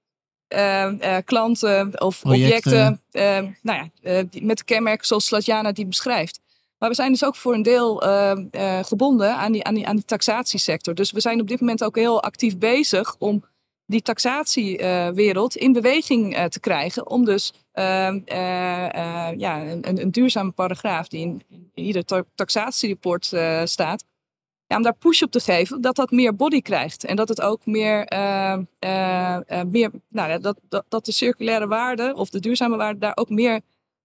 [0.49, 2.73] eh, eh, klanten of Projecten.
[2.73, 6.41] objecten eh, nou ja, eh, die- met kenmerken zoals Slatjana die beschrijft.
[6.79, 9.87] Maar we zijn dus ook voor een deel eh, eh, gebonden aan die, aan, die,
[9.87, 10.95] aan die taxatiesector.
[10.95, 13.45] Dus we zijn op dit moment ook heel actief bezig om
[13.87, 17.07] die taxatiewereld in beweging te krijgen.
[17.07, 17.63] Om dus ehm,
[19.37, 21.43] ja, een, een, duurzame paragraaf die in,
[21.75, 24.05] in ieder ta- taxatierapport eh, staat.
[24.67, 27.05] Ja, om daar push op te geven dat dat meer body krijgt.
[27.05, 31.67] En dat het ook meer, eh, eh, eh, meer nou, dat, dat, dat de circulaire
[31.67, 33.61] waarde of de duurzame waarde daar ook meer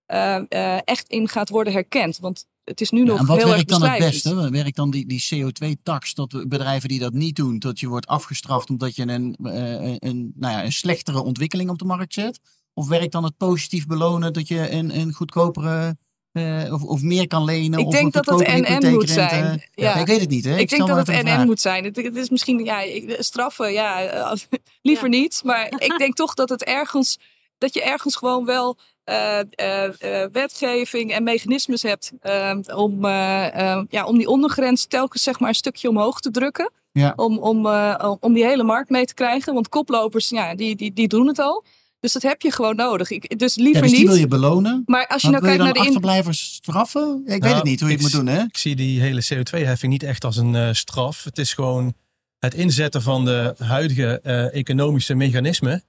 [0.05, 2.17] eh, eh, echt in gaat worden herkend.
[2.17, 4.49] Want het is nu Ja, nog en wat heel erg werkt dan het beste?
[4.51, 8.69] Werkt dan die, die CO2-tax dat bedrijven die dat niet doen, dat je wordt afgestraft
[8.69, 12.39] omdat je een, eh, een, een, nou ja, een slechtere ontwikkeling op de markt zet?
[12.79, 15.97] Of werkt dan het positief belonen dat je een, een goedkopere
[16.31, 17.79] eh, of, of meer kan lenen?
[17.79, 19.63] Ik of denk een dat het NN moet zijn.
[19.73, 19.95] Ja.
[19.95, 20.45] ik weet het niet.
[20.45, 20.57] Hè?
[20.57, 21.45] Ik, denk dat het NN vraag.
[21.45, 21.83] moet zijn.
[21.83, 24.31] Het, het is misschien ja, ik- straffen, ja, eh,
[24.81, 25.41] liever niet.
[25.43, 27.17] Maar ik denk toch dat het ergens
[27.57, 33.71] dat je ergens gewoon wel eh, eh, eh, wetgeving en mechanismes hebt eh, om, eh,
[33.71, 36.71] eh, ja, om die ondergrens telkens zeg maar een stukje omhoog te drukken.
[36.91, 37.13] Ja.
[37.15, 39.53] Om, om, eh, om die hele markt mee te krijgen.
[39.53, 41.63] Want koplopers, ja, die, die, die doen het al.
[41.99, 43.09] Dus dat heb je gewoon nodig.
[43.09, 44.07] Ik, dus Ja, liever dus die niet.
[44.09, 44.83] wil je belonen.
[44.85, 47.21] Maar als je nou je kijkt dan naar de in, achterblijvers straffen?
[47.25, 48.41] Ik weet Nou, het niet hoe je het moet doen, hè?
[48.43, 51.23] Ik zie die hele CO2-heffing niet echt als een eh, straf.
[51.23, 51.93] Het is gewoon
[52.39, 55.83] het inzetten van de huidige eh, economische mechanismen.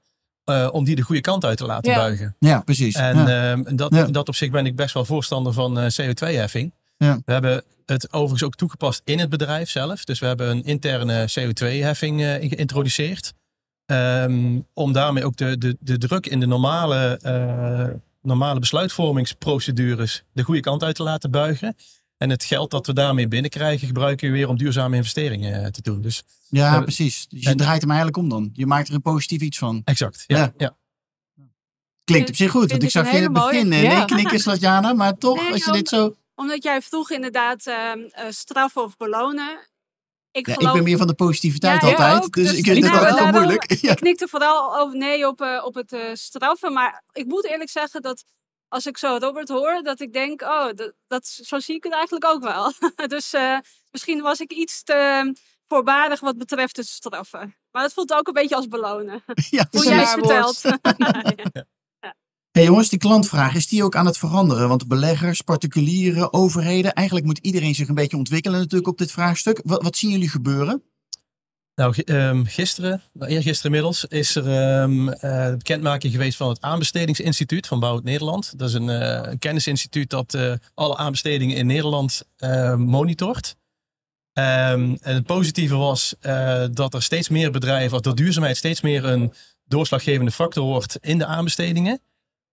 [0.44, 1.96] eh, om die de goede kant uit te laten Ja.
[1.98, 2.36] buigen.
[2.38, 2.94] Ja, precies.
[2.94, 3.50] En ja.
[3.52, 4.04] ehm, dat, Ja.
[4.04, 6.74] dat op zich ben ik best wel voorstander van eh, CO2-heffing.
[6.96, 7.20] Ja.
[7.24, 10.04] We hebben het overigens ook toegepast in het bedrijf zelf.
[10.04, 13.32] Dus we hebben een interne CO2-heffing eh, geïntroduceerd.
[13.90, 17.88] Ehm, om daarmee ook de, de, de druk in de normale, eh,
[18.22, 21.76] normale besluitvormingsprocedures de goede kant uit te laten buigen.
[22.16, 25.82] En het geld dat we daarmee binnenkrijgen, gebruiken we weer om duurzame investeringen eh, te
[25.82, 26.00] doen.
[26.00, 27.26] Dus ja, precies.
[27.28, 28.50] Dus je en- draait hem eigenlijk om dan.
[28.52, 29.82] Je maakt er een positief iets van.
[29.84, 30.24] exact.
[30.26, 30.52] Ja, Ja.
[30.56, 30.76] ja.
[32.04, 33.50] Klinkt op zich goed, want ik zag je in het mooie.
[33.52, 33.96] begin eh, Ja.
[33.96, 34.92] nee knikken, Slatjana.
[34.92, 36.14] Maar toch, Nee, als je om- dit zo...
[36.34, 39.58] Omdat jij vroeg inderdaad ehm, eh, straffen of belonen.
[40.32, 42.24] Ik, Ja, ik geloof, ben meer van de positiviteit Ja, altijd.
[42.24, 42.32] ook.
[42.34, 42.94] dus, Dus ik vind het wel.
[42.94, 43.70] altijd wel Daarom- moeilijk.
[43.86, 43.90] Ja.
[43.90, 46.72] ik knikte vooral over nee op, eh, op het eh, straffen.
[46.72, 48.24] Maar ik moet eerlijk zeggen dat
[48.68, 51.92] als ik zo Robert hoor, dat ik denk, oh, dat, dat, zo zie ik het
[51.92, 52.72] eigenlijk ook wel.
[53.16, 53.58] dus eh,
[53.90, 55.32] misschien was ik iets te
[55.66, 57.56] voorbarig wat betreft het straffen.
[57.70, 59.24] Maar het voelt ook een beetje als belonen.
[59.50, 60.62] Ja, Hoe jij het vertelt.
[62.50, 64.68] Hey jongens, die klantvraag, is die ook aan het veranderen?
[64.68, 69.60] Want beleggers, particulieren, overheden, eigenlijk moet iedereen zich een beetje ontwikkelen natuurlijk op dit vraagstuk.
[69.64, 70.82] Wat, wat zien jullie gebeuren?
[71.74, 77.66] Nou, ehm, gisteren, nou, eergisteren inmiddels, is er ehm eh, bekendmaking geweest van het Aanbestedingsinstituut
[77.66, 78.58] van Bouw Nederland.
[78.58, 82.22] Dat is een, eh, kennisinstituut dat eh, alle aanbestedingen in Nederland
[82.76, 83.56] monitort.
[84.32, 86.14] Ehm, en het positieve was
[86.70, 89.32] dat er steeds meer bedrijven, of dat duurzaamheid steeds meer een
[89.64, 92.00] doorslaggevende factor wordt in de aanbestedingen.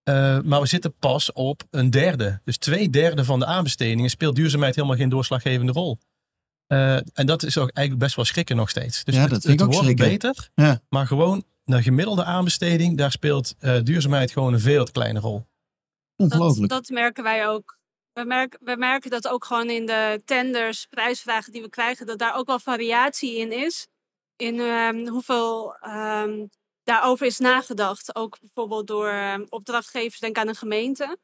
[0.08, 2.40] Eh, maar we zitten pas op een derde.
[2.44, 5.98] Dus twee derde van de aanbestedingen speelt duurzaamheid helemaal geen doorslaggevende rol.
[6.66, 9.04] Eh, en dat is ook eigenlijk best wel schrikken nog steeds.
[9.04, 10.08] Dus Ja, het, dat vind ik het ook wordt schrikken.
[10.08, 10.48] beter.
[10.54, 10.80] Ja.
[10.88, 15.44] Maar gewoon de gemiddelde aanbesteding, daar speelt eh, duurzaamheid gewoon een veel te kleine rol.
[16.16, 16.68] Dat, Ongelooflijk.
[16.70, 17.78] dat merken wij ook.
[18.12, 22.18] We merken, we merken dat ook gewoon in de tenders, prijsvragen die we krijgen, dat
[22.18, 23.86] daar ook wel variatie in is.
[24.36, 26.46] In ehm, hoeveel ehm,
[26.88, 28.14] daarover is nagedacht.
[28.16, 31.18] Ook bijvoorbeeld door ehm, opdrachtgevers, denk aan een gemeente.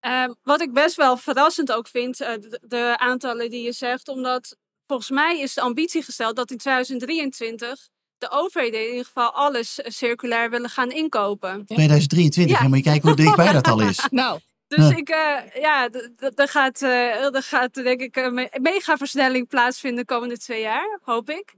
[0.00, 4.08] Ehm, wat ik best wel verrassend ook vind, eh, de, de aantallen die je zegt,
[4.08, 7.88] omdat volgens mij is de ambitie gesteld dat in 2023
[8.18, 11.64] de overheden in ieder geval alles eh, circulair willen gaan inkopen.
[11.66, 12.60] 2023, Ja.
[12.60, 14.06] dan moet je kijken hoe dichtbij dat al is.
[14.10, 14.96] Nou, Dus Ja.
[14.96, 15.88] ik, eh, ja,
[16.34, 20.98] er gaat, er gaat denk ik een me- mega versnelling plaatsvinden de komende twee jaar,
[21.02, 21.54] hoop ik.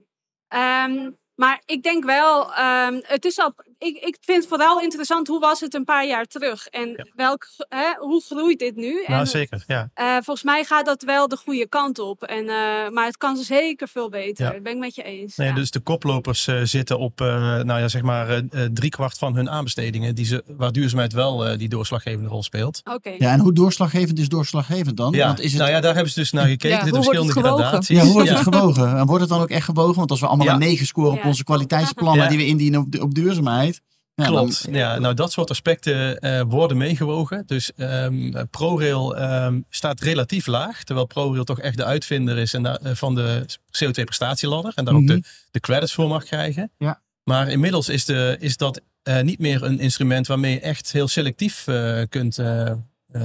[0.48, 5.40] Ehm, Maar ik denk wel, ehm, het is al, ik, ik vind vooral interessant hoe
[5.40, 7.06] was het een paar jaar terug en Ja.
[7.14, 9.04] welk, hè, hoe groeit dit nu?
[9.06, 9.64] Nou, en, zeker.
[9.66, 9.88] Ja.
[9.94, 12.22] eh, volgens mij gaat dat wel de goede kant op.
[12.22, 14.44] En, eh, maar het kan zeker veel beter.
[14.46, 14.52] Ja.
[14.52, 15.36] Dat ben ik met je eens.
[15.36, 15.54] Nee, ja.
[15.54, 17.26] Dus de koplopers eh, zitten op eh,
[17.62, 18.40] nou ja, zeg maar
[18.72, 22.80] driekwart van hun aanbestedingen, die ze, waar duurzaamheid wel eh, die doorslaggevende rol speelt.
[22.84, 23.10] Oké.
[23.18, 25.12] Ja, en hoe doorslaggevend is doorslaggevend dan?
[25.12, 26.68] Ja, Want is het, nou ja, daar hebben ze dus naar gekeken.
[26.68, 27.64] Ja, er zitten hoe wordt het verschillende gewogen?
[27.66, 27.96] gradaties.
[27.96, 28.34] ja, hoe wordt Ja.
[28.34, 28.98] het gewogen?
[28.98, 29.94] En wordt het dan ook echt gewogen?
[29.96, 30.52] Want als we allemaal Ja.
[30.52, 32.28] een 9 scoren op onze kwaliteitsplannen Ja.
[32.28, 33.73] die we indienen op, op duurzaamheid.
[34.16, 34.64] Ja, Klopt.
[34.64, 37.42] dan- ja, nou, dat soort aspecten eh, worden meegewogen.
[37.46, 40.84] Dus ehm, ProRail ehm, staat relatief laag.
[40.84, 44.72] Terwijl ProRail toch echt de uitvinder is en da- eh, van de CO2-prestatieladder.
[44.74, 45.14] En daar ook Mhm.
[45.14, 46.70] de, de credits voor mag krijgen.
[46.78, 47.00] Ja.
[47.24, 51.08] Maar inmiddels is, de, is dat eh, niet meer een instrument waarmee je echt heel
[51.08, 52.34] selectief eh, kunt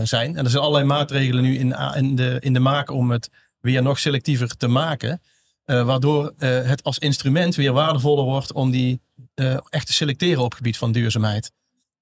[0.04, 0.38] zijn.
[0.38, 3.30] En er zijn allerlei maatregelen nu in, in, de, in de maak om het
[3.62, 5.22] weer nog selectiever te maken.
[5.70, 9.02] Eh, waardoor eh, het als instrument weer waardevoller wordt om die
[9.34, 11.52] eh, echt te selecteren op het gebied van duurzaamheid.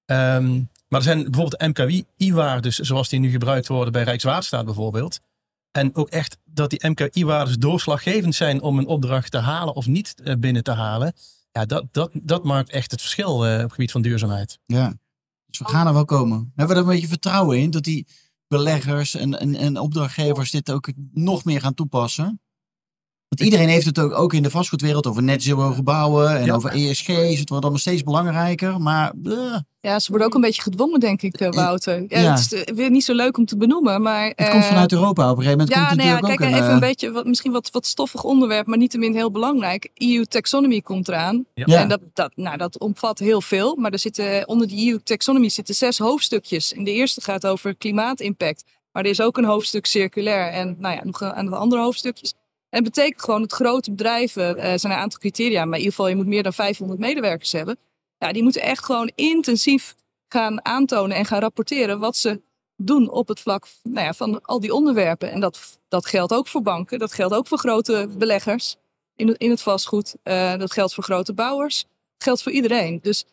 [0.04, 0.54] Ehm,
[0.88, 5.20] maar er zijn bijvoorbeeld MKI-waardes, zoals die nu gebruikt worden bij Rijkswaterstaat bijvoorbeeld.
[5.70, 10.14] En ook echt dat die MKI-waardes doorslaggevend zijn om een opdracht te halen of niet
[10.38, 11.12] binnen te halen.
[11.52, 14.58] Ja, dat, dat, dat maakt echt het verschil op het gebied van duurzaamheid.
[14.66, 14.94] Ja,
[15.46, 16.52] dus we gaan er wel komen.
[16.54, 18.06] Hebben we er een beetje vertrouwen in dat die
[18.46, 22.40] beleggers en, en, en opdrachtgevers dit ook nog meer gaan toepassen?
[23.28, 26.54] Want iedereen heeft het ook, ook in de vastgoedwereld over net zero gebouwen en Ja.
[26.54, 27.38] over ESG's.
[27.38, 31.22] Het wordt allemaal steeds belangrijker, maar eh, Ja, ze worden ook een beetje gedwongen, denk
[31.22, 32.04] ik, eh, Wouter.
[32.08, 32.30] Ja, Ja.
[32.30, 34.26] Het is eh, weer niet zo leuk om te benoemen, maar...
[34.26, 35.30] het eh, komt vanuit Europa.
[35.30, 36.88] Op een gegeven moment Ja, komt het nou ja, kijk, ook even een, een eh,
[36.88, 39.90] beetje, wat, misschien wat, wat stoffig onderwerp, maar niettemin heel belangrijk.
[39.94, 41.44] EU Taxonomy komt eraan.
[41.54, 41.64] Ja.
[41.66, 41.80] Ja.
[41.80, 45.48] En dat, dat, nou, dat omvat heel veel, maar er zitten, onder die EU Taxonomy
[45.48, 46.72] zitten zes hoofdstukjes.
[46.74, 48.64] En de eerste gaat over klimaatimpact.
[48.92, 52.34] Maar er is ook een hoofdstuk circulair en nou ja, nog een aantal andere hoofdstukjes.
[52.70, 55.90] En het betekent gewoon dat grote bedrijven, eh zijn een aantal criteria, maar in ieder
[55.90, 57.78] geval je moet meer dan 500 medewerkers hebben.
[58.18, 59.94] Ja, die moeten echt gewoon intensief
[60.28, 62.40] gaan aantonen en gaan rapporteren wat ze
[62.76, 65.30] doen op het vlak nou ja, van al die onderwerpen.
[65.30, 68.76] En dat, dat geldt ook voor banken, dat geldt ook voor grote beleggers
[69.16, 70.14] in, in het vastgoed.
[70.22, 72.98] Eh, dat geldt voor grote bouwers, dat geldt voor iedereen.
[73.02, 73.24] Dus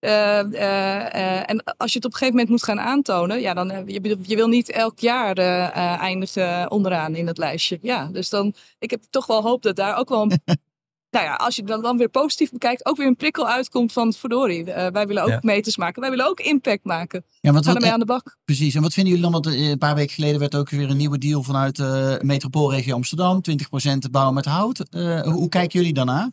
[0.00, 3.54] eh, eh, eh, en als je het op een gegeven moment moet gaan aantonen, ja,
[3.54, 5.36] dan, eh, je, je wil niet elk jaar
[5.98, 7.78] eindigen onderaan in het lijstje.
[7.82, 10.40] Ja, dus dan, ik heb toch wel hoop dat daar ook wel een
[11.10, 14.12] nou ja, als je dan, dan weer positief bekijkt, ook weer een prikkel uitkomt van
[14.12, 14.64] verdorie.
[14.64, 15.38] wij willen ook Ja.
[15.42, 16.00] meters maken.
[16.00, 17.24] Wij willen ook impact maken.
[17.40, 18.36] ja, want Gaan wat, ermee aan de bak.
[18.44, 18.74] Precies.
[18.74, 19.42] En wat vinden jullie dan?
[19.42, 23.40] Want een paar weken geleden werd ook weer een nieuwe deal vanuit de metropoolregio Amsterdam.
[24.06, 24.82] 20% bouwen met hout.
[24.90, 26.30] Hoe, hoe kijken jullie daarna?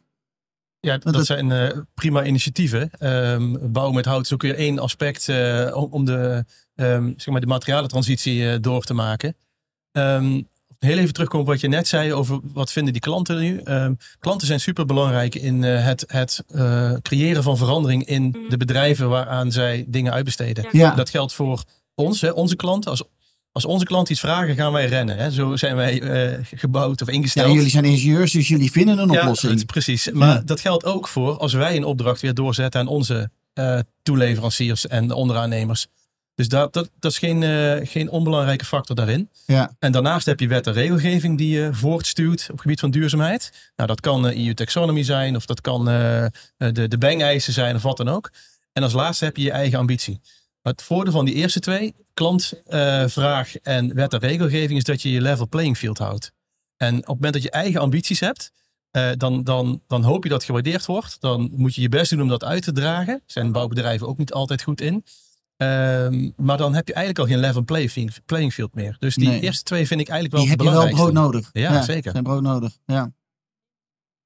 [0.86, 2.90] Ja, dat, dat- zijn eh, prima initiatieven.
[3.00, 6.46] Ehm bouwen met hout is ook weer één aspect eh, om, de,
[6.76, 9.36] ehm, zeg maar de materialentransitie eh, door te maken.
[9.92, 10.42] Ehm,
[10.80, 13.60] heel even terugkomen op wat je net zei over wat vinden die klanten nu.
[13.64, 18.50] Ehm, klanten zijn super belangrijk in eh, het, het eh, creëren van verandering in Mhm.
[18.50, 20.64] de bedrijven waaraan zij dingen uitbesteden.
[20.64, 20.70] Ja.
[20.72, 21.64] Ja, Dat geldt voor
[21.96, 22.92] ons, hè, onze klanten.
[22.92, 23.04] Als,
[23.56, 25.18] als onze klanten iets vragen, gaan wij rennen.
[25.18, 25.32] Hè.
[25.32, 27.54] Zo zijn wij eh, gebouwd of ja, ingesteld.
[27.54, 29.54] jullie zijn ingenieurs, dus jullie vinden een oplossing.
[29.54, 30.10] het- precies.
[30.12, 30.42] Maar Ja.
[30.46, 35.12] dat geldt ook voor als wij een opdracht weer doorzetten aan onze eh, toeleveranciers en
[35.12, 35.88] onderaannemers.
[36.36, 39.30] Dus dat, dat, dat is geen, eh, geen onbelangrijke factor daarin.
[39.46, 39.72] Ja.
[39.80, 43.72] En daarnaast heb je wet en regelgeving die je voortstuwt op het gebied van duurzaamheid.
[43.76, 46.32] Nou, dat kan EU Taxonomy zijn, of dat kan de,
[46.88, 48.32] de Bang-eisen zijn, of wat dan ook.
[48.74, 50.20] En als laatste heb je je eigen ambitie.
[50.66, 55.12] Maar het voordeel van die eerste twee, klantvraag en wet en regelgeving, is dat je
[55.12, 56.32] je level playing field houdt.
[56.78, 58.52] En op het moment dat je eigen ambities hebt,
[58.92, 61.22] eh, dan, dan, dan hoop je dat gewaardeerd wordt.
[61.22, 63.06] Dan moet je je best doen om dat uit te dragen.
[63.06, 65.04] Daar zijn bouwbedrijven ook niet altijd goed in.
[65.58, 68.96] Ehm, maar dan heb je eigenlijk al geen level play- playing field meer.
[69.00, 69.40] Dus die Nee.
[69.42, 71.50] eerste twee vind ik eigenlijk wel Die heb je wel brood nodig.
[71.54, 72.12] Ja, zeker.
[72.12, 72.78] Zijn brood nodig.
[72.86, 73.12] Ja.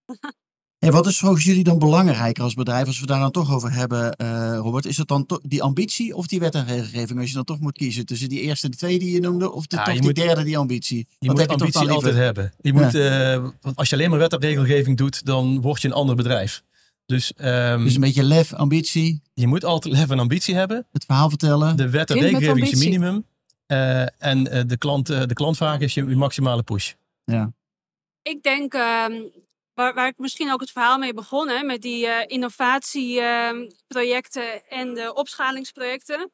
[0.80, 3.72] Hey, wat is volgens jullie dan belangrijker als bedrijf, als we daar dan toch over
[3.72, 4.86] hebben, eh, Robert?
[4.86, 7.20] Is het dan die ambitie of die wet en regelgeving?
[7.20, 9.52] Als je dan toch moet kiezen tussen die eerste en de tweede die je noemde,
[9.52, 11.08] of de, Ja, toch je die moet- derde, die ambitie?
[11.20, 12.54] Je moet heb ambitie altijd hebben.
[12.62, 15.88] Je moet, eh, want als je alleen maar wet en regelgeving doet, dan word je
[15.88, 16.64] een ander bedrijf.
[17.06, 20.88] Dus, ehm, Dus een beetje lef, ambitie, je moet altijd lef en ambitie hebben.
[20.92, 21.76] het verhaal vertellen.
[21.78, 23.26] De wet en regelgeving is je minimum.
[23.66, 26.94] Eh, en eh, de, klant, de klantvraag is je, je maximale push.
[27.24, 27.52] Ja.
[28.22, 29.12] Ik denk, ehm,
[29.80, 35.14] waar, ik misschien ook het verhaal mee begon, hè, met die eh, innovatieprojecten en de
[35.14, 36.32] opschalingsprojecten,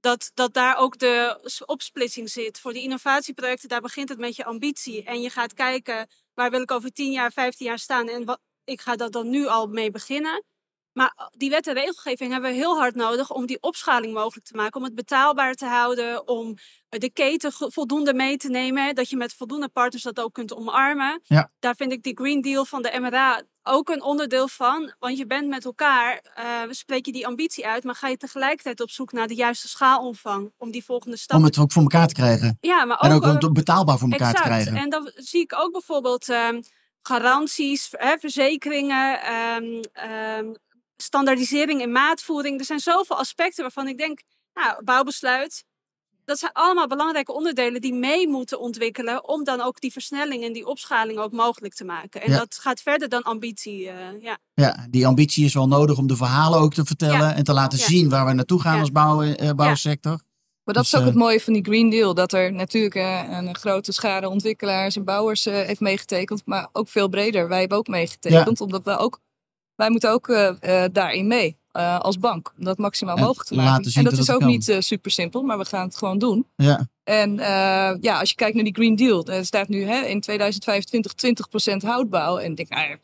[0.00, 2.60] dat, dat daar ook de opsplitsing zit.
[2.60, 5.04] Voor die innovatieprojecten, daar begint het met je ambitie.
[5.04, 8.40] En je gaat kijken, waar wil ik over 10 jaar, 15 jaar staan en wat,
[8.64, 10.44] ik ga dat dan nu al mee beginnen.
[10.98, 14.56] Maar die wet en regelgeving hebben we heel hard nodig om die opschaling mogelijk te
[14.56, 14.80] maken.
[14.80, 16.54] Om het betaalbaar te houden, om
[16.88, 18.94] de keten voldoende mee te nemen.
[18.94, 21.20] Dat je met voldoende partners dat ook kunt omarmen.
[21.24, 21.50] Ja.
[21.58, 24.92] Daar vind ik die Green Deal van de MRA ook een onderdeel van.
[24.98, 28.80] Want je bent met elkaar, uh, spreek je die ambitie uit, maar ga je tegelijkertijd
[28.80, 30.52] op zoek naar de juiste schaalomvang.
[30.56, 31.38] Om die volgende stap.
[31.38, 32.58] Om het ook voor elkaar te krijgen.
[32.60, 34.44] Ja, maar ook, en ook om het betaalbaar voor elkaar exact.
[34.44, 34.76] te krijgen.
[34.76, 36.62] En dan zie ik ook bijvoorbeeld um,
[37.02, 39.80] garanties, hè, verzekeringen, um,
[40.38, 40.56] um,
[41.02, 42.58] standaardisering en maatvoering.
[42.58, 44.20] Er zijn zoveel aspecten waarvan ik denk,
[44.54, 45.64] nou, bouwbesluit.
[46.24, 50.52] Dat zijn allemaal belangrijke onderdelen die mee moeten ontwikkelen om dan ook die versnelling en
[50.52, 52.22] die opschaling ook mogelijk te maken.
[52.22, 52.38] En Ja.
[52.38, 53.88] dat gaat verder dan ambitie.
[53.88, 54.38] eh, ja.
[54.54, 57.34] Ja, die ambitie is wel nodig om de verhalen ook te vertellen Ja.
[57.34, 57.84] en te laten Ja.
[57.84, 58.80] zien waar we naartoe gaan Ja.
[58.80, 60.20] als bouw, eh, bouwsector.
[60.64, 62.14] Maar dat Dus, is ook eh, het mooie van die Green Deal.
[62.14, 66.42] Dat er natuurlijk eh, een grote schade ontwikkelaars en bouwers eh, heeft meegetekend.
[66.44, 67.48] Maar ook veel breder.
[67.48, 68.60] Wij hebben ook meegetekend.
[68.60, 69.20] Omdat we ook,
[69.78, 70.48] wij moeten ook eh,
[70.84, 71.56] eh, daarin mee.
[71.72, 72.52] eh, als bank.
[72.58, 73.90] Om dat maximaal En mogelijk te laten maken.
[73.90, 74.48] zien en dat, dat is ook kan.
[74.48, 75.42] niet super simpel.
[75.42, 76.46] Maar we gaan het gewoon doen.
[76.56, 79.26] Ja, En eh, ja, als je kijkt naar die Green Deal.
[79.26, 81.12] Er staat nu hè, in 2025
[81.72, 82.36] 20% houtbouw.
[82.38, 82.96] En ik denk, nou ja,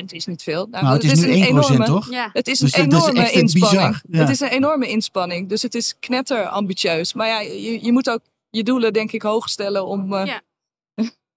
[0.00, 0.66] 20% is niet veel.
[0.70, 2.10] Nou, nou, het is nu 1%, een enorme, toch?
[2.10, 2.30] Ja.
[2.32, 4.00] het is Dus een dat is enorme een inspanning.
[4.10, 4.18] ja.
[4.20, 5.48] Het is een enorme inspanning.
[5.48, 7.14] Dus het is knetter ambitieus.
[7.14, 10.12] Maar ja, je, je moet ook je doelen denk ik hoog stellen om...
[10.14, 10.40] eh, Ja.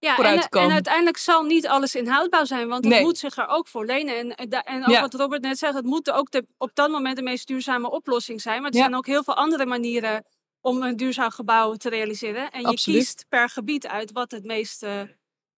[0.04, 3.04] Ja, en, en uiteindelijk zal niet alles in houtbouw zijn, want het Nee.
[3.04, 4.18] moet zich er ook voor lenen.
[4.18, 5.02] En, en, da- en ook Ja.
[5.02, 8.42] wat Robert net zegt, het moet ook de, op dat moment de meest duurzame oplossing
[8.42, 8.62] zijn.
[8.62, 8.82] Maar er Ja.
[8.84, 10.24] zijn ook heel veel andere manieren
[10.62, 12.52] om een duurzaam gebouw te realiseren.
[12.52, 13.00] En je Absoluut.
[13.00, 15.02] kiest per gebied uit wat het meest eh,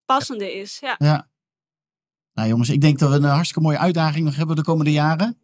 [0.06, 0.78] passende is.
[0.82, 0.96] Ja.
[0.98, 1.30] Ja.
[2.34, 5.40] Nou jongens, ik denk dat we een hartstikke mooie uitdaging nog hebben de komende jaren.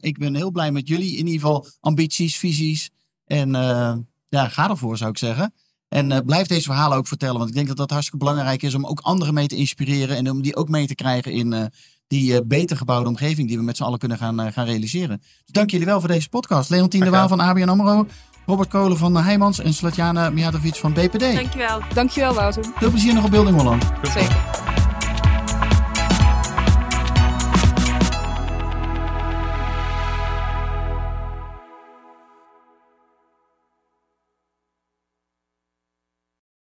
[0.00, 1.10] Ik ben heel blij met jullie.
[1.16, 2.90] In ieder geval ambities, visies.
[3.24, 3.94] En eh,
[4.26, 5.54] ja, ga ervoor zou ik zeggen.
[5.92, 7.36] En eh, blijf deze verhalen ook vertellen.
[7.36, 10.16] Want ik denk dat dat hartstikke belangrijk is om ook anderen mee te inspireren.
[10.16, 11.64] En om die ook mee te krijgen in eh,
[12.06, 15.18] die eh, beter gebouwde omgeving die we met z'n allen kunnen gaan, gaan realiseren.
[15.18, 16.70] Dus dank jullie wel voor deze podcast.
[16.70, 18.06] Leontien de Waal van ABN AMRO.
[18.46, 21.20] Robert Kolen van Heijmans en Slatjana Mijatovic van BPD.
[21.34, 21.80] Dankjewel.
[21.94, 22.64] Dankjewel Wouter.
[22.74, 23.84] Veel plezier nog op Building Holland.
[24.02, 24.81] Zeker.